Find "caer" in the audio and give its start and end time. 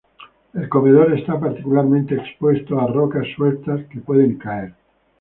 4.39-4.73